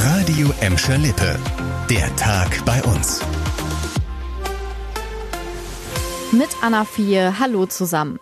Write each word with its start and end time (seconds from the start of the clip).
Radio 0.00 0.54
Emscher 0.60 0.96
Lippe. 0.96 1.36
Der 1.90 2.14
Tag 2.14 2.64
bei 2.64 2.80
uns. 2.84 3.20
Mit 6.30 6.50
Anna 6.62 6.84
Vier, 6.84 7.40
hallo 7.40 7.66
zusammen. 7.66 8.20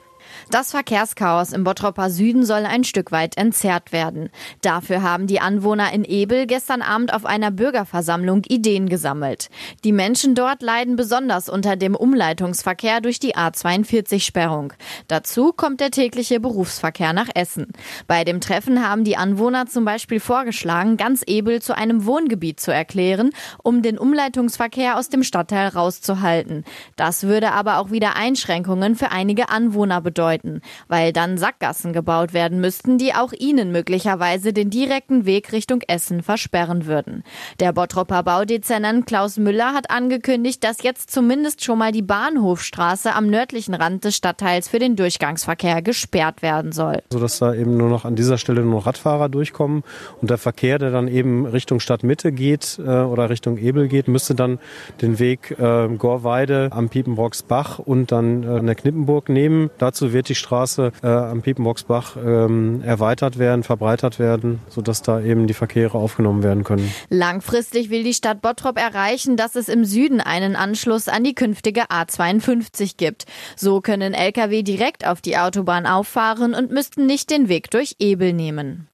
Das 0.50 0.70
Verkehrschaos 0.70 1.52
im 1.52 1.64
Bottropper 1.64 2.10
Süden 2.10 2.44
soll 2.44 2.66
ein 2.66 2.84
Stück 2.84 3.10
weit 3.10 3.36
entzerrt 3.36 3.92
werden. 3.92 4.30
Dafür 4.62 5.02
haben 5.02 5.26
die 5.26 5.40
Anwohner 5.40 5.92
in 5.92 6.04
Ebel 6.04 6.46
gestern 6.46 6.82
Abend 6.82 7.12
auf 7.12 7.24
einer 7.24 7.50
Bürgerversammlung 7.50 8.44
Ideen 8.44 8.88
gesammelt. 8.88 9.48
Die 9.84 9.92
Menschen 9.92 10.34
dort 10.34 10.62
leiden 10.62 10.96
besonders 10.96 11.48
unter 11.48 11.76
dem 11.76 11.96
Umleitungsverkehr 11.96 13.00
durch 13.00 13.18
die 13.18 13.34
A42-Sperrung. 13.34 14.72
Dazu 15.08 15.52
kommt 15.52 15.80
der 15.80 15.90
tägliche 15.90 16.38
Berufsverkehr 16.38 17.12
nach 17.12 17.28
Essen. 17.34 17.72
Bei 18.06 18.24
dem 18.24 18.40
Treffen 18.40 18.86
haben 18.86 19.04
die 19.04 19.16
Anwohner 19.16 19.66
zum 19.66 19.84
Beispiel 19.84 20.20
vorgeschlagen, 20.20 20.96
ganz 20.96 21.22
Ebel 21.26 21.60
zu 21.60 21.76
einem 21.76 22.06
Wohngebiet 22.06 22.60
zu 22.60 22.72
erklären, 22.72 23.30
um 23.62 23.82
den 23.82 23.98
Umleitungsverkehr 23.98 24.96
aus 24.96 25.08
dem 25.08 25.22
Stadtteil 25.22 25.68
rauszuhalten. 25.68 26.64
Das 26.94 27.24
würde 27.24 27.52
aber 27.52 27.78
auch 27.78 27.90
wieder 27.90 28.16
Einschränkungen 28.16 28.94
für 28.94 29.10
einige 29.10 29.48
Anwohner 29.48 30.00
bedeuten 30.00 30.25
bedeuten, 30.26 30.60
weil 30.88 31.12
dann 31.12 31.38
Sackgassen 31.38 31.92
gebaut 31.92 32.32
werden 32.32 32.60
müssten, 32.60 32.98
die 32.98 33.14
auch 33.14 33.32
ihnen 33.32 33.72
möglicherweise 33.72 34.52
den 34.52 34.70
direkten 34.70 35.24
Weg 35.24 35.52
Richtung 35.52 35.82
Essen 35.86 36.22
versperren 36.22 36.86
würden. 36.86 37.22
Der 37.60 37.72
Bottropper 37.72 38.22
Baudezernent 38.22 39.06
Klaus 39.06 39.36
Müller 39.36 39.72
hat 39.72 39.90
angekündigt, 39.90 40.64
dass 40.64 40.82
jetzt 40.82 41.10
zumindest 41.10 41.64
schon 41.64 41.78
mal 41.78 41.92
die 41.92 42.02
Bahnhofstraße 42.02 43.14
am 43.14 43.28
nördlichen 43.28 43.74
Rand 43.74 44.04
des 44.04 44.16
Stadtteils 44.16 44.68
für 44.68 44.78
den 44.78 44.96
Durchgangsverkehr 44.96 45.82
gesperrt 45.82 46.42
werden 46.42 46.72
soll. 46.72 47.02
Sodass 47.12 47.38
da 47.38 47.54
eben 47.54 47.76
nur 47.76 47.88
noch 47.88 48.04
an 48.04 48.16
dieser 48.16 48.38
Stelle 48.38 48.62
nur 48.62 48.80
noch 48.80 48.86
Radfahrer 48.86 49.28
durchkommen 49.28 49.84
und 50.20 50.30
der 50.30 50.38
Verkehr, 50.38 50.78
der 50.78 50.90
dann 50.90 51.08
eben 51.08 51.46
Richtung 51.46 51.80
Stadtmitte 51.80 52.32
geht 52.32 52.78
äh, 52.78 52.82
oder 52.82 53.30
Richtung 53.30 53.58
Ebel 53.58 53.88
geht, 53.88 54.08
müsste 54.08 54.34
dann 54.34 54.58
den 55.00 55.18
Weg 55.18 55.52
äh, 55.58 55.88
Gorweide 55.88 56.70
am 56.72 56.88
Piepenbrocksbach 56.88 57.78
und 57.78 58.12
dann 58.12 58.42
äh, 58.42 58.58
in 58.58 58.66
der 58.66 58.74
Knippenburg 58.74 59.28
nehmen. 59.28 59.70
Dazu 59.78 60.12
wird 60.16 60.30
die 60.30 60.34
Straße 60.34 60.92
äh, 61.02 61.06
am 61.06 61.42
Piepenboxbach 61.42 62.16
ähm, 62.16 62.80
erweitert 62.82 63.38
werden, 63.38 63.62
verbreitert 63.62 64.18
werden, 64.18 64.60
sodass 64.70 65.02
da 65.02 65.20
eben 65.20 65.46
die 65.46 65.52
Verkehre 65.52 65.98
aufgenommen 65.98 66.42
werden 66.42 66.64
können. 66.64 66.90
Langfristig 67.10 67.90
will 67.90 68.02
die 68.02 68.14
Stadt 68.14 68.40
Bottrop 68.40 68.78
erreichen, 68.78 69.36
dass 69.36 69.56
es 69.56 69.68
im 69.68 69.84
Süden 69.84 70.22
einen 70.22 70.56
Anschluss 70.56 71.08
an 71.08 71.22
die 71.22 71.34
künftige 71.34 71.90
A52 71.90 72.96
gibt. 72.96 73.26
So 73.56 73.82
können 73.82 74.14
Lkw 74.14 74.62
direkt 74.62 75.06
auf 75.06 75.20
die 75.20 75.36
Autobahn 75.36 75.84
auffahren 75.84 76.54
und 76.54 76.70
müssten 76.70 77.04
nicht 77.04 77.30
den 77.30 77.50
Weg 77.50 77.70
durch 77.70 77.96
Ebel 77.98 78.32
nehmen. 78.32 78.88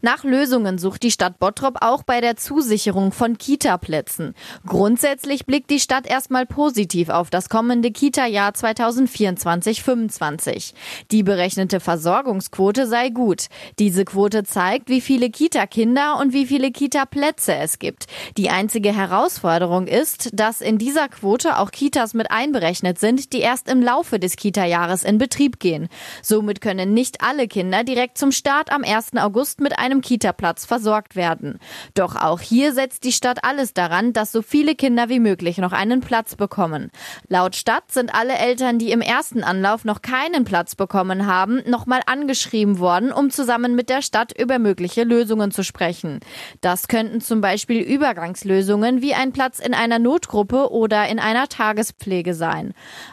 Nach 0.00 0.24
Lösungen 0.24 0.78
sucht 0.78 1.02
die 1.02 1.10
Stadt 1.10 1.38
Bottrop 1.38 1.78
auch 1.80 2.02
bei 2.02 2.20
der 2.20 2.36
Zusicherung 2.36 3.12
von 3.12 3.38
Kita-Plätzen. 3.38 4.34
Grundsätzlich 4.66 5.46
blickt 5.46 5.70
die 5.70 5.80
Stadt 5.80 6.06
erstmal 6.06 6.46
positiv 6.46 7.10
auf 7.10 7.30
das 7.30 7.48
kommende 7.48 7.90
Kita-Jahr 7.90 8.52
2024-25. 8.52 10.74
Die 11.10 11.22
berechnete 11.22 11.80
Versorgungsquote 11.80 12.86
sei 12.86 13.10
gut. 13.10 13.46
Diese 13.78 14.04
Quote 14.04 14.44
zeigt, 14.44 14.88
wie 14.88 15.00
viele 15.00 15.30
Kita-Kinder 15.30 16.18
und 16.18 16.32
wie 16.32 16.46
viele 16.46 16.70
Kita-Plätze 16.70 17.54
es 17.56 17.78
gibt. 17.78 18.06
Die 18.36 18.50
einzige 18.50 18.94
Herausforderung 18.94 19.86
ist, 19.86 20.30
dass 20.32 20.60
in 20.60 20.78
dieser 20.78 21.08
Quote 21.08 21.58
auch 21.58 21.70
Kitas 21.70 22.14
mit 22.14 22.30
einberechnet 22.30 22.98
sind, 22.98 23.32
die 23.32 23.40
erst 23.40 23.68
im 23.68 23.82
Laufe 23.82 24.18
des 24.18 24.36
Kita-Jahres 24.36 25.04
in 25.04 25.18
Betrieb 25.18 25.58
gehen. 25.58 25.88
Somit 26.22 26.60
können 26.60 26.94
nicht 26.94 27.22
alle 27.22 27.48
Kinder 27.48 27.84
direkt 27.84 28.18
zum 28.18 28.32
Start 28.32 28.72
am 28.72 28.84
1. 28.84 29.16
August 29.16 29.60
mit 29.60 29.78
einem 29.82 30.00
Kita-Platz 30.00 30.64
versorgt 30.64 31.16
werden. 31.16 31.58
Doch 31.94 32.16
auch 32.16 32.40
hier 32.40 32.72
setzt 32.72 33.04
die 33.04 33.12
Stadt 33.12 33.44
alles 33.44 33.74
daran, 33.74 34.12
dass 34.12 34.32
so 34.32 34.40
viele 34.40 34.74
Kinder 34.74 35.08
wie 35.08 35.20
möglich 35.20 35.58
noch 35.58 35.72
einen 35.72 36.00
Platz 36.00 36.36
bekommen. 36.36 36.90
Laut 37.28 37.56
Stadt 37.56 37.90
sind 37.90 38.14
alle 38.14 38.34
Eltern, 38.34 38.78
die 38.78 38.92
im 38.92 39.00
ersten 39.00 39.42
Anlauf 39.44 39.84
noch 39.84 40.00
keinen 40.00 40.44
Platz 40.44 40.74
bekommen 40.74 41.26
haben, 41.26 41.62
nochmal 41.66 42.00
angeschrieben 42.06 42.78
worden, 42.78 43.12
um 43.12 43.30
zusammen 43.30 43.74
mit 43.74 43.90
der 43.90 44.02
Stadt 44.02 44.32
über 44.38 44.58
mögliche 44.58 45.04
Lösungen 45.04 45.50
zu 45.50 45.64
sprechen. 45.64 46.20
Das 46.60 46.88
könnten 46.88 47.20
zum 47.20 47.40
Beispiel 47.40 47.80
Übergangslösungen 47.82 49.02
wie 49.02 49.14
ein 49.14 49.32
Platz 49.32 49.58
in 49.58 49.74
einer 49.74 49.98
Notgruppe 49.98 50.70
oder 50.70 51.08
in 51.08 51.18
einer 51.18 51.48
Tagespflege 51.48 52.34
sein. 52.34 52.72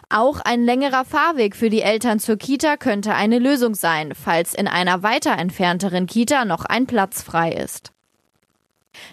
Auch 0.10 0.40
ein 0.42 0.64
längerer 0.64 1.06
Fahrweg 1.06 1.56
für 1.56 1.70
die 1.70 1.82
Eltern 1.82 2.20
zur 2.20 2.38
Kita 2.38 2.78
könnte 2.78 3.16
eine 3.16 3.40
Lösung 3.40 3.76
sein, 3.76 4.14
falls 4.14 4.54
in 4.54 4.68
einer 4.68 5.04
weiter 5.04 5.38
entfernteren 5.38 6.06
Kita 6.06 6.46
noch 6.60 6.66
ein 6.66 6.88
Platz 6.88 7.22
frei 7.22 7.54
ist. 7.54 7.94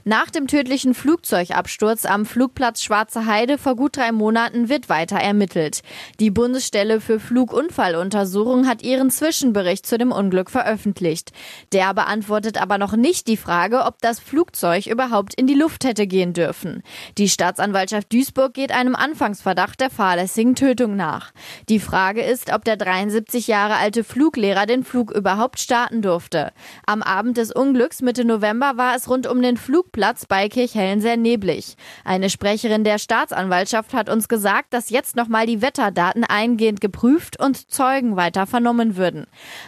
Nach 0.04 0.30
dem 0.30 0.46
tödlichen 0.46 0.94
Flugzeugabsturz 0.94 2.04
am 2.04 2.26
Flugplatz 2.26 2.82
Schwarze 2.82 3.26
Heide 3.26 3.58
vor 3.58 3.76
gut 3.76 3.96
drei 3.96 4.12
Monaten 4.12 4.68
wird 4.68 4.88
weiter 4.88 5.16
ermittelt. 5.16 5.82
Die 6.20 6.30
Bundesstelle 6.30 7.00
für 7.00 7.20
Flugunfalluntersuchung 7.20 8.66
hat 8.66 8.82
ihren 8.82 9.10
Zwischenbericht 9.10 9.86
zu 9.86 9.98
dem 9.98 10.12
Unglück 10.12 10.50
veröffentlicht. 10.50 11.32
Der 11.72 11.94
beantwortet 11.94 12.60
aber 12.60 12.78
noch 12.78 12.96
nicht 12.96 13.26
die 13.28 13.36
Frage, 13.36 13.84
ob 13.84 14.00
das 14.00 14.20
Flugzeug 14.20 14.86
überhaupt 14.86 15.34
in 15.34 15.46
die 15.46 15.54
Luft 15.54 15.84
hätte 15.84 16.06
gehen 16.06 16.32
dürfen. 16.32 16.82
Die 17.18 17.28
Staatsanwaltschaft 17.28 18.12
Duisburg 18.12 18.54
geht 18.54 18.72
einem 18.72 18.94
Anfangsverdacht 18.96 19.80
der 19.80 19.90
fahrlässigen 19.90 20.54
Tötung 20.54 20.96
nach. 20.96 21.32
Die 21.68 21.80
Frage 21.80 22.22
ist, 22.22 22.52
ob 22.52 22.64
der 22.64 22.76
73 22.76 23.46
Jahre 23.46 23.76
alte 23.76 24.04
Fluglehrer 24.04 24.66
den 24.66 24.84
Flug 24.84 25.10
überhaupt 25.10 25.60
starten 25.60 26.02
durfte. 26.02 26.52
Am 26.86 27.02
Abend 27.02 27.36
des 27.36 27.52
Unglücks 27.52 28.02
Mitte 28.02 28.24
November 28.24 28.76
war 28.76 28.96
es 28.96 29.08
rund 29.08 29.26
um 29.26 29.42
den 29.42 29.56
Flug 29.56 29.75
Flugplatz 29.76 30.24
bei 30.24 30.48
Kirchhellen 30.48 31.02
sehr 31.02 31.18
neblig. 31.18 31.76
Eine 32.02 32.30
Sprecherin 32.30 32.82
der 32.82 32.98
Staatsanwaltschaft 32.98 33.92
hat 33.92 34.08
uns 34.08 34.26
gesagt, 34.26 34.72
dass 34.72 34.88
jetzt 34.88 35.16
nochmal 35.16 35.44
die 35.44 35.60
Wetterdaten 35.60 36.24
eingehend 36.24 36.80
geprüft 36.80 37.38
und 37.38 37.70
Zeugen 37.70 38.16
weiter 38.16 38.46
vernommen 38.46 38.96
würden. 38.96 39.26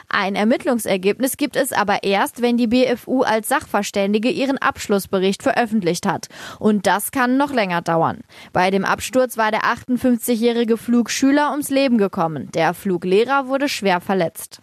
Ein 0.08 0.34
Ermittlungsergebnis 0.34 1.36
gibt 1.36 1.56
es 1.56 1.74
aber 1.74 2.04
erst, 2.04 2.40
wenn 2.40 2.56
die 2.56 2.68
BFU 2.68 3.20
als 3.20 3.48
Sachverständige 3.48 4.30
ihren 4.30 4.56
Abschlussbericht 4.56 5.42
veröffentlicht 5.42 6.06
hat. 6.06 6.28
Und 6.58 6.86
das 6.86 7.10
kann 7.10 7.36
noch 7.36 7.52
länger 7.52 7.82
dauern. 7.82 8.20
Bei 8.54 8.70
dem 8.70 8.86
Absturz 8.86 9.36
war 9.36 9.50
der 9.50 9.64
58-jährige 9.64 10.78
Flugschüler 10.78 11.50
ums 11.50 11.68
Leben 11.68 11.98
gekommen. 11.98 12.48
Der 12.54 12.72
Fluglehrer 12.72 13.48
wurde 13.48 13.68
schwer 13.68 14.00
verletzt. 14.00 14.62